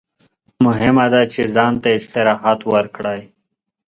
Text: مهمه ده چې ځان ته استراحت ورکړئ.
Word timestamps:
مهمه 0.65 1.05
ده 1.13 1.21
چې 1.33 1.41
ځان 1.55 1.73
ته 1.83 1.89
استراحت 1.99 2.59
ورکړئ. 2.73 3.21